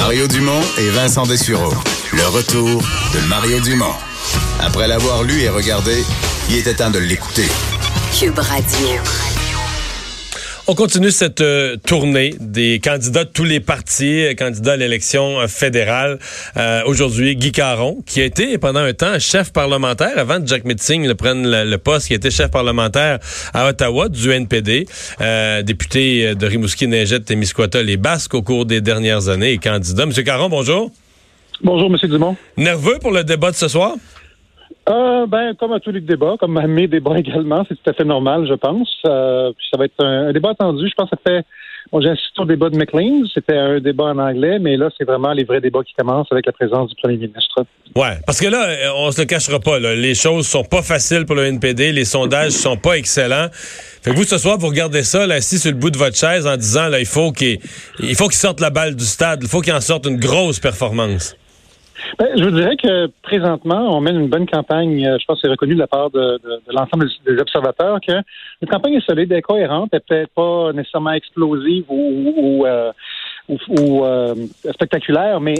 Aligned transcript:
Mario 0.00 0.28
Dumont 0.28 0.60
et 0.78 0.90
Vincent 0.90 1.24
Dessureau. 1.24 1.72
Le 2.12 2.26
retour 2.28 2.80
de 3.12 3.28
Mario 3.28 3.58
Dumont. 3.58 3.94
Après 4.60 4.86
l'avoir 4.86 5.24
lu 5.24 5.40
et 5.40 5.48
regardé, 5.48 6.04
il 6.48 6.56
était 6.56 6.74
temps 6.74 6.90
de 6.90 7.00
l'écouter. 7.00 7.48
Cube. 8.16 8.38
On 10.70 10.74
continue 10.74 11.10
cette 11.10 11.40
euh, 11.40 11.78
tournée 11.78 12.34
des 12.40 12.78
candidats 12.78 13.24
de 13.24 13.30
tous 13.30 13.44
les 13.44 13.58
partis, 13.58 14.26
euh, 14.26 14.34
candidats 14.34 14.74
à 14.74 14.76
l'élection 14.76 15.40
euh, 15.40 15.46
fédérale. 15.46 16.18
Aujourd'hui, 16.84 17.36
Guy 17.36 17.52
Caron, 17.52 18.02
qui 18.04 18.20
a 18.20 18.26
été 18.26 18.58
pendant 18.58 18.80
un 18.80 18.92
temps 18.92 19.18
chef 19.18 19.50
parlementaire, 19.50 20.18
avant 20.18 20.42
que 20.42 20.46
Jack 20.46 20.66
Metzing 20.66 21.06
le 21.06 21.14
prenne 21.14 21.50
le, 21.50 21.78
poste, 21.78 22.08
qui 22.08 22.14
était 22.14 22.30
chef 22.30 22.50
parlementaire 22.50 23.18
à 23.54 23.66
Ottawa 23.68 24.10
du 24.10 24.30
NPD, 24.30 24.86
député 25.62 26.34
de 26.34 26.46
Rimouski, 26.46 26.86
Neigette, 26.86 27.24
Témiscouata, 27.24 27.82
les 27.82 27.96
Basques 27.96 28.34
au 28.34 28.42
cours 28.42 28.66
des 28.66 28.82
dernières 28.82 29.28
années 29.28 29.52
et 29.52 29.58
candidat. 29.58 30.04
Monsieur 30.04 30.22
Caron, 30.22 30.50
bonjour. 30.50 30.90
Bonjour, 31.62 31.88
Monsieur 31.88 32.08
Dumont. 32.08 32.36
Nerveux 32.56 32.98
pour 33.00 33.12
le 33.12 33.24
débat 33.24 33.50
de 33.50 33.56
ce 33.56 33.68
soir? 33.68 33.94
Euh, 34.88 35.26
ben, 35.26 35.54
comme 35.54 35.72
à 35.72 35.80
tous 35.80 35.90
les 35.90 36.00
débats, 36.00 36.36
comme 36.40 36.56
à 36.56 36.66
mes 36.66 36.86
débats 36.86 37.14
également, 37.18 37.64
c'est 37.68 37.74
tout 37.74 37.90
à 37.90 37.92
fait 37.92 38.04
normal, 38.04 38.46
je 38.48 38.54
pense. 38.54 38.88
Euh, 39.06 39.52
puis 39.56 39.66
ça 39.70 39.78
va 39.78 39.84
être 39.84 40.02
un, 40.02 40.32
débat 40.32 40.50
attendu. 40.50 40.88
Je 40.88 40.94
pense 40.94 41.10
que 41.10 41.16
ça 41.16 41.30
fait. 41.30 41.44
Bon, 41.90 42.02
j'ai 42.02 42.10
assisté 42.10 42.42
au 42.42 42.44
débat 42.44 42.68
de 42.68 42.76
McLean. 42.76 43.22
C'était 43.32 43.56
un 43.56 43.80
débat 43.80 44.04
en 44.04 44.18
anglais, 44.18 44.58
mais 44.58 44.76
là, 44.76 44.90
c'est 44.98 45.04
vraiment 45.04 45.32
les 45.32 45.44
vrais 45.44 45.62
débats 45.62 45.82
qui 45.82 45.94
commencent 45.94 46.30
avec 46.30 46.44
la 46.44 46.52
présence 46.52 46.90
du 46.90 46.96
premier 46.96 47.16
ministre. 47.16 47.64
Ouais, 47.96 48.18
parce 48.26 48.40
que 48.40 48.46
là, 48.46 48.92
on 48.96 49.10
se 49.10 49.22
le 49.22 49.26
cachera 49.26 49.58
pas. 49.58 49.78
Là. 49.78 49.94
Les 49.94 50.14
choses 50.14 50.46
sont 50.46 50.64
pas 50.64 50.82
faciles 50.82 51.24
pour 51.24 51.36
le 51.36 51.46
NPD. 51.46 51.92
Les 51.92 52.04
sondages 52.04 52.52
sont 52.66 52.76
pas 52.76 52.98
excellents. 52.98 53.48
Fait 53.50 54.10
que 54.10 54.16
vous, 54.16 54.24
ce 54.24 54.36
soir, 54.36 54.58
vous 54.58 54.68
regardez 54.68 55.02
ça, 55.02 55.26
là, 55.26 55.36
assis 55.36 55.58
sur 55.58 55.70
le 55.70 55.78
bout 55.78 55.90
de 55.90 55.96
votre 55.96 56.16
chaise, 56.16 56.46
en 56.46 56.56
disant, 56.56 56.88
là, 56.88 57.00
il 57.00 57.06
faut 57.06 57.32
qu'il, 57.32 57.58
il 58.00 58.14
faut 58.14 58.28
qu'il 58.28 58.36
sorte 58.36 58.60
la 58.60 58.70
balle 58.70 58.94
du 58.94 59.04
stade. 59.04 59.40
Il 59.42 59.48
faut 59.48 59.62
qu'il 59.62 59.72
en 59.72 59.80
sorte 59.80 60.06
une 60.06 60.18
grosse 60.18 60.60
performance. 60.60 61.36
Ben, 62.16 62.28
je 62.36 62.44
vous 62.44 62.50
dirais 62.50 62.76
que 62.76 63.06
présentement, 63.22 63.96
on 63.96 64.00
mène 64.00 64.18
une 64.18 64.28
bonne 64.28 64.46
campagne. 64.46 65.06
Euh, 65.06 65.18
je 65.20 65.26
pense 65.26 65.36
que 65.36 65.46
c'est 65.46 65.50
reconnu 65.50 65.74
de 65.74 65.78
la 65.78 65.86
part 65.86 66.10
de, 66.10 66.40
l'ensemble 66.72 67.08
des 67.26 67.38
observateurs 67.38 67.98
que 68.00 68.12
la 68.12 68.68
campagne 68.68 68.94
est 68.94 69.06
solide, 69.06 69.30
elle 69.30 69.38
est 69.38 69.42
cohérente, 69.42 69.90
elle 69.92 70.00
peut-être 70.00 70.32
pas 70.34 70.72
nécessairement 70.72 71.12
explosive 71.12 71.84
ou, 71.88 72.64
euh, 72.66 72.92
euh, 73.50 74.34
spectaculaire, 74.72 75.40
mais 75.40 75.54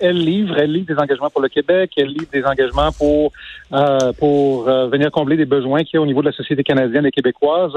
elle, 0.00 0.18
livre, 0.18 0.56
elle 0.58 0.72
livre 0.72 0.86
des 0.86 1.00
engagements 1.00 1.30
pour 1.30 1.42
le 1.42 1.48
Québec, 1.48 1.92
elle 1.96 2.08
livre 2.08 2.30
des 2.32 2.44
engagements 2.44 2.90
pour 2.92 3.32
pour 4.18 4.64
venir 4.64 5.10
combler 5.10 5.36
des 5.36 5.46
besoins 5.46 5.82
qu'il 5.82 5.94
y 5.94 5.96
a 5.98 6.00
au 6.00 6.06
niveau 6.06 6.20
de 6.20 6.26
la 6.26 6.32
société 6.32 6.62
canadienne 6.62 7.06
et 7.06 7.10
québécoise. 7.10 7.72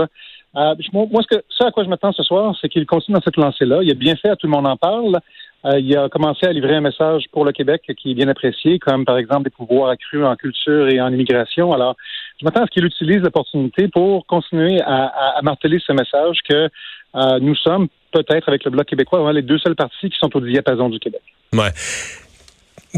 moi, 0.54 1.22
ce, 1.24 1.38
que, 1.38 1.66
à 1.66 1.72
quoi 1.72 1.84
je 1.84 1.90
m'attends 1.90 2.12
ce 2.12 2.24
soir, 2.24 2.56
c'est 2.62 2.70
qu'il 2.70 2.86
continue 2.86 3.16
dans 3.16 3.22
cette 3.22 3.38
lancée-là. 3.38 3.80
Il 3.82 3.90
a 3.90 3.96
bien 3.96 4.16
fait, 4.16 4.36
tout 4.36 4.46
le 4.46 4.52
monde 4.52 4.68
en 4.68 4.78
parle. 4.78 5.20
Euh, 5.66 5.80
il 5.80 5.98
a 5.98 6.08
commencé 6.10 6.46
à 6.46 6.54
livrer 6.54 6.76
un 6.76 6.82
message 6.82 7.26
pour 7.32 7.44
le 7.44 7.52
Québec 7.52 7.82
qui 7.98 8.12
est 8.12 8.14
bien 8.14 8.28
apprécié, 8.28 8.80
comme 8.80 9.06
par 9.06 9.18
exemple 9.18 9.44
des 9.44 9.50
pouvoirs 9.50 9.90
accrus 9.90 10.24
en 10.24 10.36
culture 10.36 10.88
et 10.88 11.02
en 11.02 11.12
immigration. 11.12 11.74
Alors, 11.74 11.96
je 12.40 12.46
m'attends 12.46 12.62
à 12.62 12.66
ce 12.66 12.72
qu'il 12.72 12.86
utilise 12.86 13.22
l'opportunité 13.22 13.88
pour 13.88 14.26
continuer 14.28 14.80
à, 14.82 15.40
marteler 15.42 15.80
ce 15.86 15.94
message 15.94 16.40
que 16.48 16.70
euh, 17.16 17.40
nous 17.40 17.56
sommes 17.56 17.88
peut-être 18.12 18.48
avec 18.48 18.64
le 18.64 18.72
Bloc 18.72 18.86
québécois 18.86 19.34
les 19.34 19.42
deux 19.42 19.58
seuls 19.58 19.76
partis 19.76 20.10
qui 20.10 20.18
sont 20.20 20.36
au 20.36 20.42
diapason 20.42 20.90
du 20.90 21.00
Québec. 21.00 21.22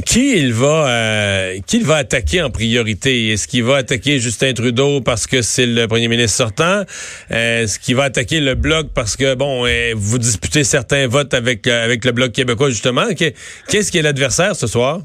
Qui 0.05 0.37
il 0.37 0.53
va 0.53 0.87
euh, 0.87 1.59
qui 1.65 1.79
va 1.79 1.95
attaquer 1.95 2.41
en 2.41 2.49
priorité? 2.49 3.29
Est-ce 3.31 3.47
qu'il 3.47 3.63
va 3.63 3.77
attaquer 3.77 4.19
Justin 4.19 4.53
Trudeau 4.53 5.01
parce 5.01 5.25
que 5.27 5.41
c'est 5.41 5.65
le 5.65 5.87
premier 5.87 6.07
ministre 6.07 6.37
sortant? 6.37 6.83
Est-ce 7.29 7.79
qu'il 7.79 7.95
va 7.95 8.03
attaquer 8.03 8.39
le 8.39 8.55
bloc 8.55 8.87
parce 8.93 9.15
que 9.17 9.35
bon 9.35 9.65
euh, 9.65 9.93
vous 9.95 10.17
disputez 10.17 10.63
certains 10.63 11.07
votes 11.07 11.33
avec 11.33 11.65
euh, 11.67 11.83
avec 11.83 12.05
le 12.05 12.11
bloc 12.11 12.31
québécois 12.31 12.69
justement? 12.69 13.07
Qu'est-ce 13.17 13.91
qui 13.91 13.97
est 13.97 14.03
l'adversaire 14.03 14.55
ce 14.55 14.67
soir? 14.67 14.99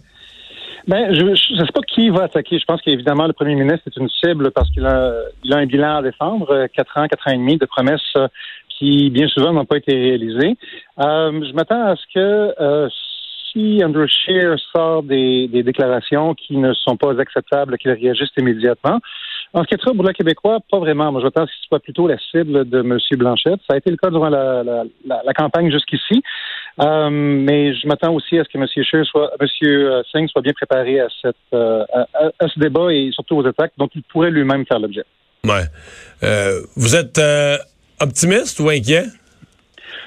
Ben, 0.87 1.15
je 1.15 1.23
ne 1.23 1.35
sais 1.35 1.73
pas 1.73 1.81
qui 1.81 2.11
va 2.11 2.25
attaquer. 2.25 2.59
Je 2.59 2.65
pense 2.67 2.83
qu'évidemment, 2.83 3.27
le 3.27 3.33
premier 3.33 3.55
ministre 3.55 3.85
est 3.87 3.97
une 3.97 4.11
cible 4.23 4.51
parce 4.51 4.71
qu'il 4.71 4.85
a, 4.85 5.15
il 5.43 5.55
a 5.55 5.57
un 5.57 5.65
bilan 5.65 5.97
à 5.97 6.03
défendre, 6.03 6.67
quatre 6.77 6.99
ans, 6.99 7.07
quatre 7.09 7.27
ans 7.27 7.33
et 7.33 7.39
demi 7.39 7.57
de 7.57 7.65
promesses 7.65 8.15
qui, 8.69 9.09
bien 9.09 9.27
souvent, 9.29 9.55
n'ont 9.55 9.65
pas 9.65 9.79
été 9.79 9.95
réalisées. 9.95 10.59
je 10.99 11.55
m'attends 11.55 11.87
à 11.87 11.97
ce 11.97 12.03
que 12.13 12.91
si 13.55 13.83
Andrew 13.83 14.07
Scheer 14.07 14.57
sort 14.75 15.03
des, 15.03 15.49
déclarations 15.49 16.35
qui 16.35 16.57
ne 16.57 16.75
sont 16.75 16.97
pas 16.97 17.19
acceptables, 17.21 17.79
qu'il 17.79 17.93
réagisse 17.93 18.31
immédiatement. 18.37 19.01
En 19.53 19.63
ce 19.63 19.77
très 19.77 19.95
pour 19.95 20.03
le 20.03 20.13
Québécois, 20.13 20.59
pas 20.69 20.81
vraiment. 20.81 21.13
Moi, 21.13 21.23
je 21.23 21.29
pense 21.29 21.49
qu'il 21.49 21.69
soit 21.69 21.79
plutôt 21.79 22.09
la 22.09 22.19
cible 22.19 22.69
de 22.69 22.81
M. 22.81 22.99
Blanchette. 23.13 23.61
Ça 23.69 23.75
a 23.75 23.77
été 23.77 23.89
le 23.91 23.97
cas 23.97 24.11
durant 24.11 24.29
la, 24.29 25.35
campagne 25.37 25.71
jusqu'ici. 25.71 26.23
Euh, 26.81 27.09
mais 27.09 27.73
je 27.73 27.87
m'attends 27.87 28.13
aussi 28.13 28.37
à 28.37 28.43
ce 28.43 28.49
que 28.49 28.59
M. 28.59 28.67
Scheer 28.67 29.07
soit, 29.07 29.31
M. 29.41 29.47
Euh, 29.63 30.03
Singh 30.11 30.29
soit 30.29 30.43
bien 30.43 30.53
préparé 30.53 30.99
à, 30.99 31.07
euh, 31.55 31.85
ce 32.43 32.59
débat 32.59 32.93
et 32.93 33.11
surtout 33.13 33.37
aux 33.37 33.47
attaques 33.47 33.73
dont 33.79 33.89
il 33.95 34.03
pourrait 34.03 34.33
lui-même 34.33 34.67
faire 34.67 34.81
l'objet. 34.81 35.05
Ouais. 35.45 35.65
vous 36.75 36.97
êtes 36.97 37.21
optimiste 38.01 38.59
ou 38.59 38.71
inquiet? 38.71 39.05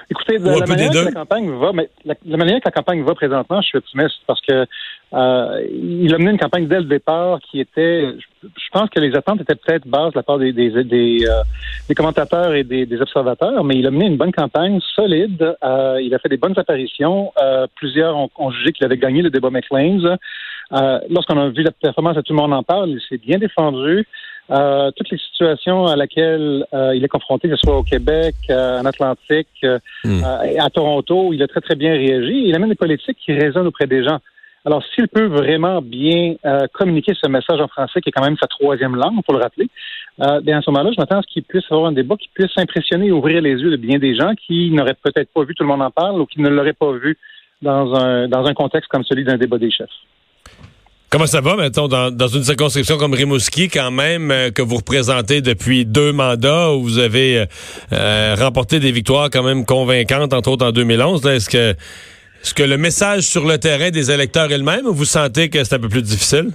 Écoutez, 0.09 0.37
la 0.37 0.65
manière 0.65 0.91
que 0.91 0.97
la 0.97 1.11
campagne 1.11 1.49
va, 1.51 1.73
mais 1.73 1.89
la, 2.05 2.37
manière 2.37 2.59
que 2.61 2.65
la 2.65 2.71
campagne 2.71 3.03
va 3.03 3.13
présentement, 3.13 3.61
je 3.61 3.67
suis 3.67 3.77
optimiste 3.77 4.15
parce 4.25 4.39
que 4.39 4.65
euh, 5.13 5.67
il 5.69 6.13
a 6.13 6.17
mené 6.17 6.31
une 6.31 6.37
campagne 6.37 6.67
dès 6.67 6.79
le 6.79 6.85
départ 6.85 7.39
qui 7.41 7.59
était, 7.59 8.13
je, 8.41 8.69
pense 8.71 8.89
que 8.89 9.01
les 9.01 9.13
attentes 9.15 9.41
étaient 9.41 9.55
peut-être 9.55 9.85
basses 9.85 10.13
de 10.13 10.19
la 10.19 10.23
part 10.23 10.37
des 10.37 10.53
des, 10.53 10.83
des, 10.85 11.25
euh, 11.27 11.93
commentateurs 11.93 12.53
et 12.53 12.63
des, 12.63 12.85
des, 12.85 13.01
observateurs, 13.01 13.63
mais 13.65 13.75
il 13.75 13.85
a 13.85 13.91
mené 13.91 14.05
une 14.05 14.17
bonne 14.17 14.31
campagne 14.31 14.79
solide. 14.95 15.55
Euh, 15.61 15.99
il 16.01 16.13
a 16.15 16.19
fait 16.19 16.29
des 16.29 16.37
bonnes 16.37 16.57
apparitions. 16.57 17.33
Euh, 17.41 17.67
plusieurs 17.75 18.15
ont, 18.15 18.29
ont 18.37 18.51
jugé 18.51 18.71
qu'il 18.71 18.85
avait 18.85 18.97
gagné 18.97 19.21
le 19.21 19.29
débat 19.29 19.49
McLean's. 19.49 20.05
Euh, 20.73 20.99
lorsqu'on 21.09 21.37
a 21.37 21.49
vu 21.49 21.63
la 21.63 21.71
performance, 21.71 22.17
tout 22.25 22.33
le 22.33 22.41
monde 22.41 22.53
en 22.53 22.63
parle. 22.63 22.89
Il 22.89 23.01
s'est 23.01 23.17
bien 23.17 23.37
défendu. 23.37 24.05
Euh, 24.49 24.91
toutes 24.95 25.09
les 25.09 25.17
situations 25.17 25.87
à 25.87 25.95
laquelle 25.95 26.65
euh, 26.73 26.95
il 26.95 27.03
est 27.03 27.09
confronté, 27.09 27.49
que 27.49 27.55
ce 27.57 27.61
soit 27.65 27.77
au 27.77 27.83
Québec, 27.83 28.35
euh, 28.49 28.79
en 28.79 28.85
Atlantique, 28.85 29.65
hmm. 30.05 30.23
à 30.57 30.69
Toronto, 30.69 31.33
il 31.33 31.43
a 31.43 31.47
très, 31.47 31.59
très 31.59 31.75
bien 31.75 31.91
réagi. 31.91 32.43
Il 32.45 32.55
amène 32.55 32.69
des 32.69 32.75
politiques 32.75 33.17
qui 33.23 33.33
résonnent 33.33 33.67
auprès 33.67 33.87
des 33.87 34.03
gens. 34.03 34.19
Alors, 34.65 34.83
s'il 34.93 35.07
peut 35.07 35.27
vraiment 35.27 35.81
bien 35.81 36.35
communiquer 36.73 37.13
ce 37.13 37.29
message 37.29 37.61
en 37.61 37.69
français, 37.69 38.01
qui 38.01 38.09
est 38.09 38.11
quand 38.11 38.23
même 38.23 38.35
sa 38.37 38.47
troisième 38.47 38.97
langue, 38.97 39.23
pour 39.23 39.33
le 39.33 39.39
rappeler, 39.39 39.69
bien 40.43 40.57
à 40.57 40.61
ce 40.61 40.69
moment-là, 40.71 40.91
je 40.93 40.99
m'attends 40.99 41.19
à 41.19 41.21
ce 41.21 41.27
qu'il 41.27 41.43
puisse 41.43 41.63
avoir 41.71 41.87
un 41.87 41.93
débat 41.93 42.17
qui 42.17 42.27
puisse 42.33 42.51
impressionner 42.57 43.07
et 43.07 43.11
ouvrir 43.13 43.41
les 43.41 43.53
yeux 43.53 43.71
de 43.71 43.77
bien 43.77 43.97
des 43.97 44.13
gens 44.13 44.33
qui 44.35 44.69
n'auraient 44.71 44.97
peut-être 45.01 45.31
pas 45.33 45.45
vu 45.45 45.55
Tout 45.55 45.63
le 45.63 45.69
monde 45.69 45.83
en 45.83 45.91
parle 45.91 46.19
ou 46.19 46.25
qui 46.25 46.41
ne 46.41 46.49
l'auraient 46.49 46.73
pas 46.73 46.91
vu 46.91 47.17
dans 47.61 47.95
un, 47.95 48.27
dans 48.27 48.45
un 48.45 48.53
contexte 48.53 48.89
comme 48.89 49.05
celui 49.05 49.23
d'un 49.23 49.37
débat 49.37 49.57
des 49.57 49.71
chefs. 49.71 49.87
Comment 51.09 51.25
ça 51.25 51.39
va, 51.39 51.55
mettons, 51.55 51.87
dans, 51.87 52.11
dans 52.11 52.27
une 52.27 52.43
circonscription 52.43 52.97
comme 52.97 53.13
Rimouski, 53.13 53.69
quand 53.69 53.91
même, 53.91 54.29
euh, 54.29 54.51
que 54.51 54.61
vous 54.61 54.75
représentez 54.75 55.39
depuis 55.39 55.85
deux 55.85 56.11
mandats, 56.11 56.73
où 56.73 56.83
vous 56.83 56.97
avez 56.97 57.37
euh, 57.37 57.45
euh, 57.93 58.35
remporté 58.37 58.81
des 58.81 58.91
victoires 58.91 59.29
quand 59.31 59.41
même 59.41 59.65
convaincantes, 59.65 60.33
entre 60.33 60.49
autres 60.51 60.65
en 60.65 60.73
2011. 60.73 61.25
Est-ce 61.27 61.49
que, 61.49 61.71
est-ce 62.43 62.53
que 62.53 62.63
le 62.63 62.77
message 62.77 63.23
sur 63.23 63.47
le 63.47 63.57
terrain 63.57 63.89
des 63.89 64.11
électeurs 64.11 64.51
est 64.51 64.57
le 64.57 64.65
même 64.65 64.85
ou 64.85 64.93
vous 64.93 65.05
sentez 65.05 65.47
que 65.47 65.63
c'est 65.63 65.75
un 65.75 65.79
peu 65.79 65.87
plus 65.87 66.01
difficile? 66.01 66.51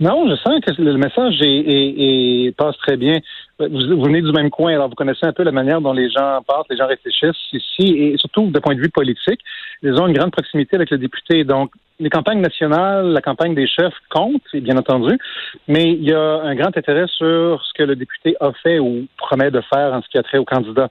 Non, 0.00 0.28
je 0.30 0.36
sens 0.36 0.60
que 0.60 0.80
le 0.80 0.96
message 0.96 1.38
est, 1.42 2.56
passe 2.56 2.76
très 2.78 2.96
bien. 2.96 3.18
Vous, 3.58 4.00
venez 4.00 4.22
du 4.22 4.30
même 4.30 4.48
coin, 4.48 4.72
alors 4.72 4.88
vous 4.88 4.94
connaissez 4.94 5.26
un 5.26 5.32
peu 5.32 5.42
la 5.42 5.50
manière 5.50 5.80
dont 5.80 5.92
les 5.92 6.08
gens 6.08 6.40
pensent, 6.46 6.66
les 6.70 6.76
gens 6.76 6.86
réfléchissent 6.86 7.52
ici, 7.52 7.96
et 7.98 8.16
surtout 8.16 8.46
de 8.46 8.58
point 8.60 8.76
de 8.76 8.80
vue 8.80 8.90
politique. 8.90 9.40
Ils 9.82 10.00
ont 10.00 10.06
une 10.06 10.16
grande 10.16 10.30
proximité 10.30 10.76
avec 10.76 10.90
le 10.90 10.98
député. 10.98 11.42
Donc, 11.42 11.72
les 11.98 12.10
campagnes 12.10 12.40
nationales, 12.40 13.08
la 13.08 13.20
campagne 13.20 13.56
des 13.56 13.66
chefs 13.66 13.94
compte, 14.08 14.42
bien 14.54 14.76
entendu, 14.76 15.18
mais 15.66 15.90
il 15.90 16.04
y 16.04 16.12
a 16.12 16.42
un 16.42 16.54
grand 16.54 16.76
intérêt 16.76 17.06
sur 17.08 17.64
ce 17.64 17.72
que 17.74 17.82
le 17.82 17.96
député 17.96 18.36
a 18.40 18.52
fait 18.52 18.78
ou 18.78 19.08
promet 19.16 19.50
de 19.50 19.60
faire 19.62 19.92
en 19.92 20.00
ce 20.02 20.08
qui 20.08 20.18
a 20.18 20.22
trait 20.22 20.38
au 20.38 20.44
candidat. 20.44 20.90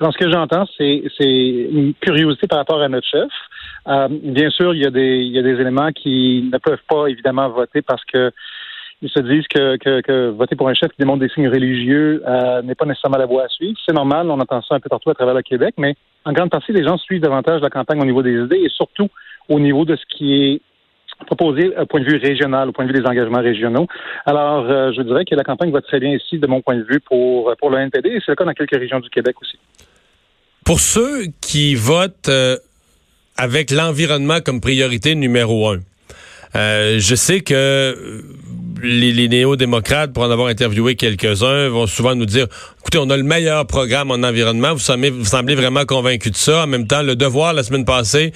Alors, 0.00 0.12
ce 0.12 0.18
que 0.18 0.30
j'entends, 0.30 0.66
c'est, 0.76 1.02
une 1.20 1.94
curiosité 2.00 2.46
par 2.46 2.58
rapport 2.58 2.80
à 2.80 2.88
notre 2.88 3.06
chef. 3.06 3.28
Euh, 3.88 4.08
bien 4.10 4.50
sûr, 4.50 4.74
il 4.74 4.82
y, 4.82 4.86
a 4.86 4.90
des, 4.90 5.30
des 5.30 5.60
éléments 5.60 5.92
qui 5.92 6.48
ne 6.52 6.58
peuvent 6.58 6.82
pas 6.88 7.06
évidemment 7.06 7.48
voter 7.48 7.82
parce 7.82 8.04
que 8.04 8.32
ils 9.02 9.10
se 9.10 9.20
disent 9.20 9.46
que, 9.48 10.30
voter 10.30 10.56
pour 10.56 10.68
un 10.68 10.74
chef 10.74 10.90
qui 10.90 10.96
démontre 10.98 11.20
des 11.20 11.28
signes 11.28 11.48
religieux 11.48 12.22
euh, 12.26 12.62
n'est 12.62 12.74
pas 12.74 12.86
nécessairement 12.86 13.18
la 13.18 13.26
voie 13.26 13.44
à 13.44 13.48
suivre. 13.48 13.78
C'est 13.84 13.94
normal, 13.94 14.30
on 14.30 14.40
entend 14.40 14.62
ça 14.62 14.74
un 14.74 14.80
peu 14.80 14.88
partout 14.88 15.10
à 15.10 15.14
travers 15.14 15.34
le 15.34 15.42
Québec, 15.42 15.74
mais 15.76 15.94
en 16.24 16.32
grande 16.32 16.50
partie, 16.50 16.72
les 16.72 16.82
gens 16.82 16.96
suivent 16.96 17.20
davantage 17.20 17.60
la 17.60 17.68
campagne 17.68 18.00
au 18.00 18.06
niveau 18.06 18.22
des 18.22 18.32
idées 18.32 18.62
et 18.64 18.70
surtout 18.70 19.08
au 19.48 19.60
niveau 19.60 19.84
de 19.84 19.96
ce 19.96 20.16
qui 20.16 20.34
est 20.34 20.60
proposé 21.26 21.76
au 21.76 21.86
point 21.86 22.00
de 22.00 22.06
vue 22.06 22.16
régional, 22.16 22.68
au 22.68 22.72
point 22.72 22.86
de 22.86 22.92
vue 22.92 23.00
des 23.00 23.06
engagements 23.06 23.40
régionaux. 23.40 23.86
Alors, 24.24 24.64
euh, 24.68 24.92
je 24.92 25.02
dirais 25.02 25.24
que 25.24 25.34
la 25.34 25.44
campagne 25.44 25.70
va 25.70 25.82
très 25.82 26.00
bien 26.00 26.10
ici, 26.10 26.38
de 26.38 26.46
mon 26.46 26.62
point 26.62 26.76
de 26.76 26.82
vue, 26.82 27.00
pour, 27.00 27.54
pour 27.58 27.70
le 27.70 27.78
NPD, 27.78 28.08
et 28.10 28.20
c'est 28.24 28.32
le 28.32 28.36
cas 28.36 28.44
dans 28.44 28.52
quelques 28.52 28.76
régions 28.76 29.00
du 29.00 29.10
Québec 29.10 29.36
aussi. 29.40 29.58
Pour 30.64 30.80
ceux 30.80 31.26
qui 31.40 31.74
votent 31.74 32.28
euh, 32.28 32.56
avec 33.36 33.70
l'environnement 33.70 34.40
comme 34.40 34.60
priorité 34.60 35.14
numéro 35.14 35.68
un, 35.68 35.80
euh, 36.54 36.98
je 36.98 37.14
sais 37.14 37.40
que 37.40 38.22
les, 38.82 39.28
néo-démocrates, 39.28 40.12
pour 40.12 40.22
en 40.22 40.30
avoir 40.30 40.48
interviewé 40.48 40.94
quelques-uns, 40.94 41.68
vont 41.68 41.86
souvent 41.86 42.14
nous 42.14 42.26
dire 42.26 42.46
écoutez, 42.80 42.98
on 42.98 43.10
a 43.10 43.16
le 43.16 43.22
meilleur 43.22 43.66
programme 43.66 44.10
en 44.10 44.22
environnement, 44.22 44.74
vous 44.74 44.82
vous 45.18 45.24
semblez 45.24 45.54
vraiment 45.54 45.84
convaincu 45.84 46.30
de 46.30 46.36
ça. 46.36 46.64
En 46.64 46.66
même 46.66 46.86
temps, 46.86 47.02
le 47.02 47.16
devoir, 47.16 47.52
la 47.52 47.62
semaine 47.62 47.84
passée, 47.84 48.32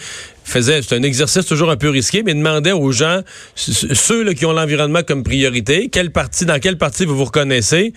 faisait, 0.50 0.80
c'est 0.82 0.94
un 0.94 1.02
exercice 1.02 1.46
toujours 1.46 1.70
un 1.70 1.76
peu 1.76 1.88
risqué, 1.88 2.22
mais 2.22 2.34
demandait 2.34 2.72
aux 2.72 2.92
gens, 2.92 3.20
ceux 3.54 4.22
là, 4.22 4.34
qui 4.34 4.46
ont 4.46 4.52
l'environnement 4.52 5.00
comme 5.06 5.22
priorité, 5.22 5.88
quelle 5.90 6.10
partie, 6.10 6.44
dans 6.44 6.58
quelle 6.58 6.78
partie 6.78 7.04
vous 7.04 7.16
vous 7.16 7.24
reconnaissez, 7.24 7.92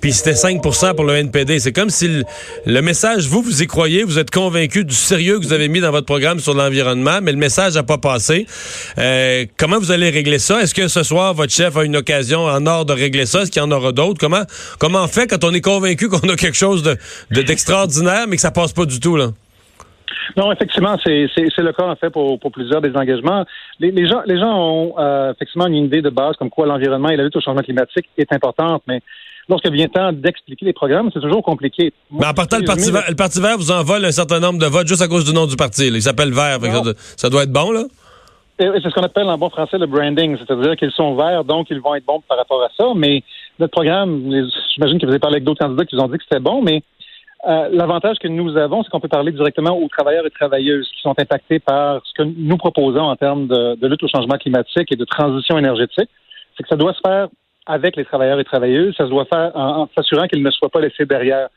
puis 0.00 0.12
c'était 0.12 0.32
5% 0.32 0.94
pour 0.94 1.04
le 1.04 1.16
NPD. 1.16 1.58
C'est 1.58 1.72
comme 1.72 1.90
si 1.90 2.22
le, 2.66 2.82
message, 2.82 3.26
vous, 3.26 3.42
vous 3.42 3.62
y 3.62 3.66
croyez, 3.66 4.04
vous 4.04 4.18
êtes 4.18 4.30
convaincu 4.30 4.84
du 4.84 4.94
sérieux 4.94 5.38
que 5.38 5.44
vous 5.44 5.52
avez 5.52 5.68
mis 5.68 5.80
dans 5.80 5.90
votre 5.90 6.06
programme 6.06 6.40
sur 6.40 6.54
l'environnement, 6.54 7.20
mais 7.22 7.32
le 7.32 7.38
message 7.38 7.74
n'a 7.74 7.82
pas 7.82 7.98
passé. 7.98 8.46
Euh, 8.98 9.46
comment 9.56 9.78
vous 9.78 9.90
allez 9.90 10.10
régler 10.10 10.38
ça? 10.38 10.60
Est-ce 10.62 10.74
que 10.74 10.88
ce 10.88 11.02
soir, 11.02 11.34
votre 11.34 11.52
chef 11.52 11.76
a 11.76 11.84
une 11.84 11.96
occasion 11.96 12.44
en 12.44 12.66
or 12.66 12.84
de 12.84 12.92
régler 12.92 13.26
ça? 13.26 13.42
Est-ce 13.42 13.50
qu'il 13.50 13.62
y 13.62 13.64
en 13.64 13.70
aura 13.70 13.92
d'autres? 13.92 14.18
Comment, 14.18 14.44
comment 14.78 15.04
on 15.04 15.08
fait 15.08 15.26
quand 15.26 15.44
on 15.44 15.52
est 15.54 15.60
convaincu 15.60 16.08
qu'on 16.08 16.28
a 16.28 16.36
quelque 16.36 16.56
chose 16.56 16.82
d'extraordinaire, 17.30 18.26
de, 18.26 18.30
mais 18.30 18.36
que 18.36 18.42
ça 18.42 18.50
passe 18.50 18.72
pas 18.72 18.84
du 18.84 19.00
tout, 19.00 19.16
là? 19.16 19.30
Non, 20.36 20.52
effectivement, 20.52 20.96
c'est 21.04 21.26
le 21.36 21.72
cas 21.72 21.86
en 21.86 21.96
fait 21.96 22.10
pour, 22.10 22.38
pour 22.38 22.52
plusieurs 22.52 22.80
des 22.80 22.94
engagements. 22.96 23.44
Les, 23.80 23.90
les 23.90 24.06
gens, 24.06 24.22
les 24.26 24.38
gens 24.38 24.54
ont 24.54 24.94
euh, 24.98 25.32
effectivement 25.32 25.66
une 25.66 25.84
idée 25.86 26.02
de 26.02 26.10
base 26.10 26.36
comme 26.36 26.50
quoi 26.50 26.66
l'environnement 26.66 27.08
et 27.08 27.16
la 27.16 27.24
lutte 27.24 27.36
au 27.36 27.40
changement 27.40 27.62
climatique 27.62 28.06
est 28.16 28.32
importante, 28.32 28.82
mais 28.86 29.00
lorsque 29.48 29.68
vient 29.70 29.86
le 29.86 29.90
temps 29.90 30.12
d'expliquer 30.12 30.66
les 30.66 30.72
programmes, 30.72 31.10
c'est 31.12 31.20
toujours 31.20 31.42
compliqué. 31.42 31.92
mais 32.10 32.26
en 32.26 32.34
partant, 32.34 32.58
le 32.58 32.64
Parti, 32.64 32.90
vert, 32.90 33.04
le 33.08 33.14
Parti 33.14 33.40
vert 33.40 33.56
vous 33.56 33.70
envole 33.70 34.04
un 34.04 34.12
certain 34.12 34.40
nombre 34.40 34.58
de 34.58 34.66
votes 34.66 34.86
juste 34.86 35.02
à 35.02 35.08
cause 35.08 35.24
du 35.24 35.34
nom 35.34 35.46
du 35.46 35.56
parti. 35.56 35.88
Il 35.88 36.02
s'appelle 36.02 36.32
Vert. 36.32 36.58
Ça, 37.16 37.28
doit 37.28 37.44
être 37.44 37.52
bon, 37.52 37.72
là? 37.72 37.84
C'est 38.58 38.80
ce 38.80 38.88
qu'on 38.90 39.02
appelle 39.02 39.26
en 39.28 39.38
bon 39.38 39.50
français 39.50 39.78
le 39.78 39.86
branding, 39.86 40.36
c'est-à-dire 40.38 40.76
qu'ils 40.76 40.92
sont 40.92 41.16
verts, 41.16 41.42
donc 41.42 41.68
ils 41.70 41.80
vont 41.80 41.94
être 41.94 42.04
bons 42.04 42.22
par 42.28 42.38
rapport 42.38 42.62
à 42.62 42.68
ça. 42.76 42.84
Mais 42.94 43.24
notre 43.58 43.72
programme, 43.72 44.30
j'imagine 44.72 44.98
que 45.00 45.06
vous 45.06 45.10
avez 45.10 45.18
parlé 45.18 45.36
avec 45.36 45.44
d'autres 45.44 45.64
candidats 45.64 45.84
qui 45.84 45.96
vous 45.96 46.02
ont 46.02 46.08
dit 46.08 46.18
que 46.18 46.24
c'était 46.24 46.40
bon, 46.40 46.62
mais 46.62 46.82
euh, 47.44 47.68
l'avantage 47.72 48.18
que 48.18 48.28
nous 48.28 48.56
avons, 48.56 48.82
c'est 48.82 48.90
qu'on 48.90 49.00
peut 49.00 49.08
parler 49.08 49.32
directement 49.32 49.76
aux 49.76 49.88
travailleurs 49.88 50.24
et 50.26 50.30
travailleuses 50.30 50.88
qui 50.94 51.00
sont 51.00 51.14
impactés 51.18 51.58
par 51.58 52.00
ce 52.04 52.12
que 52.14 52.22
nous 52.22 52.56
proposons 52.56 53.02
en 53.02 53.16
termes 53.16 53.48
de, 53.48 53.86
lutte 53.86 54.02
au 54.04 54.08
changement 54.08 54.36
climatique 54.36 54.92
et 54.92 54.96
de 54.96 55.04
transition 55.04 55.58
énergétique. 55.58 56.08
C'est 56.56 56.62
que 56.62 56.68
ça 56.68 56.76
doit 56.76 56.94
se 56.94 57.00
faire 57.04 57.28
avec 57.66 57.96
les 57.96 58.04
travailleurs 58.04 58.38
et 58.38 58.44
travailleuses, 58.44 58.94
ça 58.96 59.04
se 59.04 59.10
doit 59.10 59.24
faire 59.24 59.50
en, 59.56 59.88
s'assurant 59.96 60.26
qu'ils 60.28 60.42
ne 60.42 60.50
soient 60.50 60.68
pas 60.68 60.80
laissés 60.80 61.04
derrière. 61.04 61.48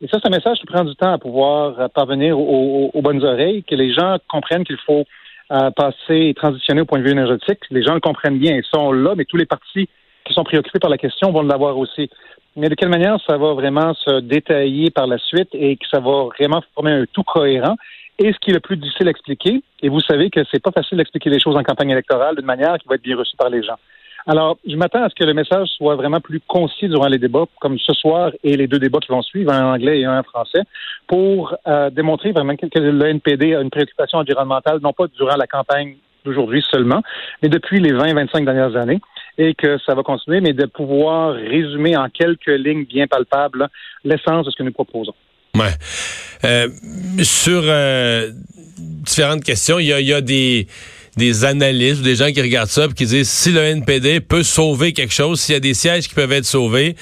Et 0.00 0.08
ça, 0.08 0.18
c'est 0.20 0.28
un 0.28 0.36
message 0.36 0.58
qui 0.58 0.66
prend 0.66 0.84
du 0.84 0.94
temps 0.96 1.12
à 1.12 1.18
pouvoir 1.18 1.90
parvenir 1.90 2.38
aux, 2.38 3.02
bonnes 3.02 3.24
oreilles, 3.24 3.62
que 3.64 3.74
les 3.74 3.92
gens 3.92 4.16
comprennent 4.28 4.64
qu'il 4.64 4.78
faut 4.78 5.04
euh, 5.52 5.70
passer 5.70 6.28
et 6.28 6.34
transitionner 6.34 6.80
au 6.82 6.84
point 6.84 6.98
de 6.98 7.04
vue 7.04 7.10
énergétique. 7.10 7.60
Les 7.70 7.82
gens 7.82 7.94
le 7.94 8.00
comprennent 8.00 8.38
bien, 8.38 8.56
ils 8.56 8.64
sont 8.64 8.92
là, 8.92 9.14
mais 9.16 9.24
tous 9.24 9.36
les 9.36 9.46
partis 9.46 9.88
qui 10.24 10.34
sont 10.34 10.44
préoccupés 10.44 10.78
par 10.78 10.90
la 10.90 10.98
question 10.98 11.32
vont 11.32 11.42
l'avoir 11.42 11.78
aussi 11.78 12.10
mais 12.56 12.68
de 12.68 12.74
quelle 12.74 12.88
manière 12.88 13.18
ça 13.26 13.36
va 13.36 13.54
vraiment 13.54 13.94
se 13.94 14.20
détailler 14.20 14.90
par 14.90 15.06
la 15.06 15.18
suite 15.18 15.48
et 15.52 15.76
que 15.76 15.86
ça 15.90 16.00
va 16.00 16.24
vraiment 16.38 16.62
former 16.74 16.92
un 16.92 17.04
tout 17.12 17.22
cohérent? 17.22 17.76
Et 18.18 18.32
ce 18.32 18.38
qui 18.38 18.50
est 18.50 18.54
le 18.54 18.60
plus 18.60 18.76
difficile 18.76 19.08
à 19.08 19.10
expliquer, 19.10 19.62
et 19.82 19.88
vous 19.88 20.00
savez 20.00 20.30
que 20.30 20.40
c'est 20.50 20.62
pas 20.62 20.70
facile 20.70 20.98
d'expliquer 20.98 21.30
les 21.30 21.40
choses 21.40 21.56
en 21.56 21.62
campagne 21.62 21.90
électorale 21.90 22.36
d'une 22.36 22.46
manière 22.46 22.76
qui 22.78 22.86
va 22.88 22.96
être 22.96 23.02
bien 23.02 23.16
reçue 23.16 23.36
par 23.36 23.48
les 23.48 23.62
gens. 23.62 23.78
Alors, 24.26 24.56
je 24.64 24.76
m'attends 24.76 25.02
à 25.02 25.08
ce 25.08 25.14
que 25.14 25.24
le 25.24 25.34
message 25.34 25.68
soit 25.76 25.96
vraiment 25.96 26.20
plus 26.20 26.40
concis 26.46 26.88
durant 26.88 27.08
les 27.08 27.18
débats, 27.18 27.46
comme 27.60 27.78
ce 27.78 27.92
soir 27.92 28.30
et 28.44 28.56
les 28.56 28.68
deux 28.68 28.78
débats 28.78 29.00
qui 29.00 29.10
vont 29.10 29.22
suivre, 29.22 29.52
un 29.52 29.64
en 29.64 29.74
anglais 29.74 30.00
et 30.00 30.04
un 30.04 30.20
en 30.20 30.22
français, 30.22 30.62
pour 31.08 31.56
euh, 31.66 31.90
démontrer 31.90 32.30
vraiment 32.30 32.54
que 32.54 32.66
le 32.78 33.06
NPD 33.06 33.56
a 33.56 33.60
une 33.60 33.70
préoccupation 33.70 34.18
environnementale, 34.18 34.78
non 34.80 34.92
pas 34.92 35.06
durant 35.08 35.36
la 35.36 35.46
campagne 35.48 35.96
d'aujourd'hui 36.24 36.64
seulement, 36.70 37.02
mais 37.42 37.48
depuis 37.48 37.80
les 37.80 37.92
20-25 37.92 38.44
dernières 38.44 38.76
années 38.76 39.00
et 39.38 39.54
que 39.54 39.78
ça 39.86 39.94
va 39.94 40.02
continuer, 40.02 40.40
mais 40.40 40.52
de 40.52 40.66
pouvoir 40.66 41.34
résumer 41.34 41.96
en 41.96 42.08
quelques 42.08 42.46
lignes 42.46 42.84
bien 42.84 43.06
palpables 43.06 43.68
l'essence 44.04 44.46
de 44.46 44.50
ce 44.50 44.56
que 44.56 44.62
nous 44.62 44.72
proposons. 44.72 45.14
Euh, 46.44 46.68
sur 47.22 47.62
euh, 47.64 48.30
différentes 48.78 49.44
questions, 49.44 49.78
il 49.78 49.86
y 49.86 50.12
a, 50.12 50.20
des 50.20 50.66
des 51.16 51.44
analystes 51.44 52.02
des 52.02 52.16
gens 52.16 52.32
qui 52.32 52.40
regardent 52.40 52.70
ça 52.70 52.86
et 52.86 52.94
qui 52.94 53.04
disent 53.04 53.28
si 53.28 53.52
le 53.52 53.60
NPD 53.60 54.20
peut 54.20 54.42
sauver 54.42 54.94
quelque 54.94 55.12
chose, 55.12 55.40
s'il 55.40 55.52
y 55.52 55.56
a 55.56 55.60
des 55.60 55.74
sièges 55.74 56.08
qui 56.08 56.14
peuvent 56.14 56.32
être 56.32 56.46
sauvés, 56.46 56.96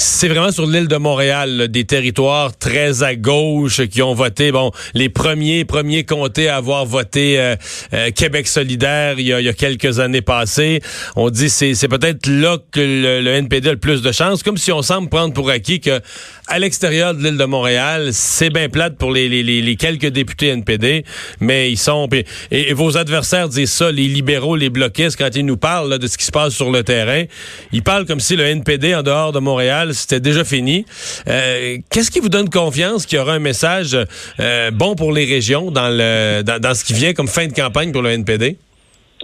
c'est 0.00 0.28
vraiment 0.28 0.52
sur 0.52 0.64
l'île 0.64 0.86
de 0.86 0.96
Montréal, 0.96 1.66
des 1.66 1.84
territoires 1.84 2.56
très 2.56 3.02
à 3.02 3.16
gauche 3.16 3.84
qui 3.88 4.00
ont 4.00 4.14
voté, 4.14 4.52
bon, 4.52 4.70
les 4.94 5.08
premiers 5.08 5.64
premiers 5.64 6.04
comtés 6.04 6.48
à 6.48 6.54
avoir 6.54 6.86
voté 6.86 7.40
euh, 7.40 7.56
euh, 7.92 8.10
Québec 8.12 8.46
solidaire 8.46 9.18
il 9.18 9.26
y, 9.26 9.32
a, 9.32 9.52
quelques 9.52 9.98
années 9.98 10.22
passées. 10.22 10.80
On 11.16 11.30
dit 11.30 11.50
c'est 11.50 11.74
c'est 11.74 11.88
peut-être 11.88 12.28
là 12.28 12.58
que 12.70 12.78
le, 12.78 13.28
NPD 13.28 13.70
a 13.70 13.72
le 13.72 13.78
plus 13.78 14.00
de 14.00 14.12
chance, 14.12 14.44
comme 14.44 14.56
si 14.56 14.70
on 14.70 14.82
semble 14.82 15.08
prendre 15.08 15.34
pour 15.34 15.50
acquis 15.50 15.80
que 15.80 16.00
à 16.46 16.60
l'extérieur 16.60 17.12
de 17.12 17.22
l'île 17.24 17.36
de 17.36 17.44
Montréal, 17.44 18.10
c'est 18.12 18.50
bien 18.50 18.68
plate 18.68 18.96
pour 18.96 19.10
les, 19.10 19.28
les, 19.28 19.76
quelques 19.76 20.06
députés 20.06 20.48
NPD, 20.48 21.04
mais 21.40 21.72
ils 21.72 21.76
sont 21.76 22.08
et, 22.52 22.72
vos 22.72 22.96
adversaires 22.96 23.48
disent 23.48 23.72
ça, 23.72 23.90
les 23.90 24.06
libéraux, 24.06 24.54
les 24.54 24.70
bloquistes, 24.70 25.18
quand 25.18 25.34
ils 25.34 25.44
nous 25.44 25.56
parlent 25.56 25.98
de 25.98 26.06
ce 26.06 26.16
qui 26.16 26.24
se 26.24 26.30
passe 26.30 26.54
sur 26.54 26.70
le 26.70 26.84
terrain, 26.84 27.24
ils 27.72 27.82
parlent 27.82 28.06
comme 28.06 28.20
si 28.20 28.36
le 28.36 28.44
NPD 28.44 28.94
en 28.94 29.02
dehors 29.02 29.32
de 29.32 29.40
Montréal 29.40 29.87
c'était 29.92 30.20
déjà 30.20 30.44
fini. 30.44 30.84
Euh, 31.28 31.76
qu'est-ce 31.90 32.10
qui 32.10 32.20
vous 32.20 32.28
donne 32.28 32.48
confiance 32.48 33.06
qu'il 33.06 33.18
y 33.18 33.20
aura 33.20 33.34
un 33.34 33.38
message 33.38 33.96
euh, 34.40 34.70
bon 34.70 34.94
pour 34.94 35.12
les 35.12 35.24
régions 35.24 35.70
dans, 35.70 35.88
le, 35.88 36.42
dans, 36.42 36.74
ce 36.74 36.84
qui 36.84 36.92
vient 36.92 37.12
comme 37.12 37.28
fin 37.28 37.46
de 37.46 37.52
campagne 37.52 37.92
pour 37.92 38.02
le 38.02 38.10
NPD? 38.10 38.56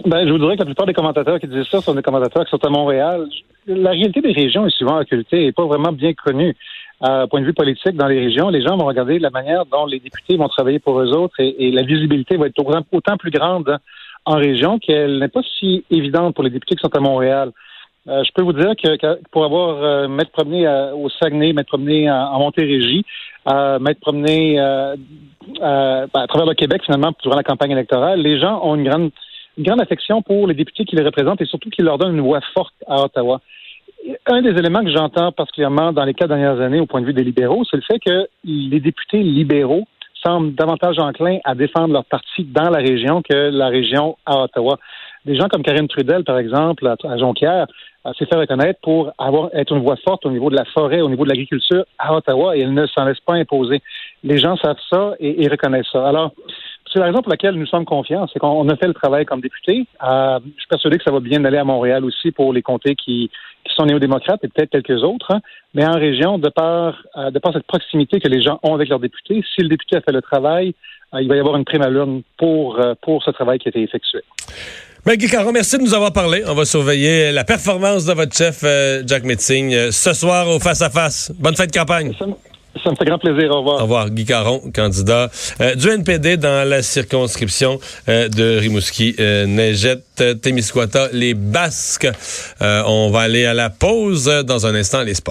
Ben, 0.05 0.27
je 0.27 0.31
vous 0.31 0.39
dirais 0.39 0.55
que 0.55 0.59
la 0.59 0.65
plupart 0.65 0.85
des 0.85 0.93
commentateurs 0.93 1.39
qui 1.39 1.47
disent 1.47 1.67
ça 1.71 1.81
sont 1.81 1.93
des 1.93 2.01
commentateurs 2.01 2.43
qui 2.43 2.51
sont 2.51 2.63
à 2.65 2.69
Montréal. 2.69 3.27
La 3.67 3.91
réalité 3.91 4.21
des 4.21 4.33
régions 4.33 4.67
est 4.67 4.77
souvent 4.77 4.99
occultée 4.99 5.45
et 5.45 5.51
pas 5.51 5.65
vraiment 5.65 5.91
bien 5.91 6.13
connue. 6.13 6.55
Euh, 7.03 7.27
point 7.27 7.41
de 7.41 7.45
vue 7.45 7.53
politique, 7.53 7.95
dans 7.95 8.07
les 8.07 8.19
régions, 8.19 8.49
les 8.49 8.61
gens 8.61 8.77
vont 8.77 8.85
regarder 8.85 9.19
la 9.19 9.29
manière 9.29 9.65
dont 9.65 9.85
les 9.85 9.99
députés 9.99 10.37
vont 10.37 10.47
travailler 10.47 10.79
pour 10.79 10.99
eux 10.99 11.11
autres 11.13 11.35
et, 11.39 11.71
la 11.71 11.83
visibilité 11.83 12.37
va 12.37 12.47
être 12.47 12.85
autant 12.91 13.17
plus 13.17 13.31
grande 13.31 13.77
en 14.25 14.35
région 14.35 14.79
qu'elle 14.79 15.19
n'est 15.19 15.27
pas 15.27 15.41
si 15.59 15.83
évidente 15.91 16.35
pour 16.35 16.43
les 16.43 16.49
députés 16.49 16.75
qui 16.75 16.81
sont 16.81 16.95
à 16.95 16.99
Montréal. 16.99 17.51
Euh, 18.07 18.23
je 18.23 18.31
peux 18.33 18.43
vous 18.43 18.53
dire 18.53 18.73
que, 18.75 19.19
pour 19.31 19.45
avoir 19.45 19.83
euh, 19.83 20.07
m'être 20.07 20.31
promené 20.31 20.67
au 20.93 21.09
Saguenay, 21.09 21.53
m'être 21.53 21.67
promené 21.67 22.09
en, 22.09 22.39
Montérégie, 22.39 23.03
euh, 23.51 23.79
m'être 23.79 23.99
promené 23.99 24.59
euh, 24.59 24.95
ben, 25.59 26.21
à 26.21 26.27
travers 26.27 26.47
le 26.47 26.53
Québec 26.53 26.83
finalement 26.85 27.11
durant 27.21 27.35
la 27.35 27.43
campagne 27.43 27.71
électorale, 27.71 28.21
les 28.21 28.39
gens 28.39 28.61
ont 28.63 28.75
une 28.75 28.87
grande, 28.87 29.11
une 29.57 29.63
grande 29.63 29.81
affection 29.81 30.21
pour 30.21 30.47
les 30.47 30.53
députés 30.53 30.85
qui 30.85 30.95
les 30.95 31.03
représentent 31.03 31.41
et 31.41 31.45
surtout 31.45 31.69
qui 31.69 31.81
leur 31.81 31.97
donnent 31.97 32.15
une 32.15 32.21
voix 32.21 32.41
forte 32.53 32.75
à 32.87 33.03
Ottawa. 33.03 33.41
Un 34.27 34.43
des 34.43 34.51
éléments 34.51 34.83
que 34.83 34.91
j'entends 34.91 35.31
particulièrement 35.31 35.91
dans 35.91 36.03
les 36.03 36.13
quatre 36.13 36.29
dernières 36.29 36.61
années 36.61 36.79
au 36.79 36.85
point 36.85 37.01
de 37.01 37.07
vue 37.07 37.13
des 37.13 37.23
libéraux, 37.23 37.63
c'est 37.69 37.77
le 37.77 37.83
fait 37.83 37.99
que 37.99 38.27
les 38.43 38.79
députés 38.79 39.23
libéraux 39.23 39.87
semblent 40.23 40.53
davantage 40.53 40.99
enclins 40.99 41.39
à 41.43 41.55
défendre 41.55 41.93
leur 41.93 42.05
parti 42.05 42.43
dans 42.43 42.69
la 42.69 42.79
région 42.79 43.21
que 43.21 43.49
la 43.49 43.67
région 43.67 44.17
à 44.25 44.43
Ottawa. 44.43 44.77
Des 45.25 45.35
gens 45.35 45.47
comme 45.47 45.63
Karine 45.63 45.87
Trudel, 45.87 46.23
par 46.23 46.37
exemple, 46.37 46.87
à 46.87 47.17
Jonquière, 47.17 47.67
s'est 48.17 48.25
fait 48.25 48.35
reconnaître 48.35 48.79
pour 48.81 49.11
avoir 49.17 49.49
être 49.53 49.75
une 49.75 49.81
voix 49.81 49.95
forte 49.97 50.25
au 50.25 50.31
niveau 50.31 50.49
de 50.49 50.55
la 50.55 50.65
forêt, 50.65 51.01
au 51.01 51.09
niveau 51.09 51.23
de 51.23 51.29
l'agriculture 51.29 51.83
à 51.97 52.15
Ottawa, 52.15 52.55
et 52.55 52.61
elle 52.61 52.73
ne 52.73 52.85
s'en 52.85 53.05
laisse 53.05 53.19
pas 53.21 53.33
imposer. 53.33 53.81
Les 54.23 54.37
gens 54.37 54.55
savent 54.57 54.77
ça 54.89 55.15
et, 55.19 55.47
reconnaissent 55.47 55.89
ça. 55.91 56.07
Alors, 56.07 56.31
c'est 56.91 56.99
la 56.99 57.05
raison 57.05 57.21
pour 57.21 57.31
laquelle 57.31 57.55
nous 57.55 57.65
sommes 57.65 57.85
confiants, 57.85 58.27
c'est 58.31 58.39
qu'on 58.39 58.69
a 58.69 58.75
fait 58.75 58.87
le 58.87 58.93
travail 58.93 59.25
comme 59.25 59.41
député. 59.41 59.85
Euh, 60.03 60.39
je 60.43 60.59
suis 60.59 60.69
persuadé 60.69 60.97
que 60.97 61.03
ça 61.03 61.11
va 61.11 61.19
bien 61.19 61.43
aller 61.43 61.57
à 61.57 61.63
Montréal 61.63 62.05
aussi 62.05 62.31
pour 62.31 62.53
les 62.53 62.61
comtés 62.61 62.95
qui, 62.95 63.31
qui 63.65 63.73
sont 63.75 63.85
néo-démocrates 63.85 64.43
et 64.43 64.47
peut-être 64.47 64.71
quelques 64.71 65.03
autres. 65.03 65.31
Hein. 65.31 65.41
Mais 65.73 65.85
en 65.85 65.93
région, 65.93 66.37
de 66.37 66.49
par, 66.49 67.03
euh, 67.17 67.31
de 67.31 67.39
par 67.39 67.53
cette 67.53 67.67
proximité 67.67 68.19
que 68.19 68.27
les 68.27 68.41
gens 68.41 68.59
ont 68.63 68.73
avec 68.73 68.89
leurs 68.89 68.99
députés, 68.99 69.43
si 69.53 69.61
le 69.61 69.69
député 69.69 69.97
a 69.97 70.01
fait 70.01 70.11
le 70.11 70.21
travail, 70.21 70.73
euh, 71.13 71.21
il 71.21 71.27
va 71.27 71.35
y 71.35 71.39
avoir 71.39 71.55
une 71.57 71.65
prime 71.65 71.81
à 71.81 71.89
l'urne 71.89 72.21
pour, 72.37 72.79
pour 73.01 73.23
ce 73.23 73.31
travail 73.31 73.59
qui 73.59 73.67
a 73.67 73.71
été 73.71 73.81
effectué. 73.81 74.21
Guy 75.13 75.27
Caron, 75.27 75.51
merci 75.51 75.77
de 75.77 75.83
nous 75.83 75.93
avoir 75.93 76.11
parlé. 76.11 76.43
On 76.47 76.55
va 76.55 76.65
surveiller 76.65 77.31
la 77.31 77.43
performance 77.43 78.05
de 78.05 78.13
votre 78.13 78.35
chef, 78.35 78.61
euh, 78.63 79.03
Jack 79.05 79.23
Metzing, 79.23 79.73
euh, 79.73 79.91
ce 79.91 80.13
soir 80.13 80.49
au 80.49 80.59
face-à-France. 80.59 81.31
Bonne 81.37 81.55
fête 81.55 81.71
de 81.71 81.77
campagne. 81.77 82.11
Ça, 82.83 82.91
me 82.91 82.95
fait 82.95 83.05
grand 83.05 83.17
plaisir. 83.17 83.51
Au 83.51 83.59
revoir. 83.59 83.79
Au 83.79 83.83
revoir. 83.83 84.09
Guy 84.09 84.25
Caron, 84.25 84.61
candidat 84.73 85.29
euh, 85.61 85.75
du 85.75 85.89
NPD 85.89 86.37
dans 86.37 86.67
la 86.67 86.81
circonscription 86.81 87.79
de 88.07 88.59
Rimouski, 88.59 89.15
Neigette, 89.17 90.41
Témiscouata, 90.41 91.09
les 91.11 91.33
Basques. 91.33 92.07
on 92.61 93.09
va 93.11 93.21
aller 93.21 93.45
à 93.45 93.53
la 93.53 93.69
pause 93.69 94.25
dans 94.45 94.65
un 94.65 94.75
instant, 94.75 95.01
les 95.01 95.13
sports. 95.13 95.23